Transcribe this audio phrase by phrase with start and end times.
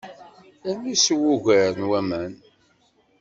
[0.73, 2.31] Rnu sew ugar n waman.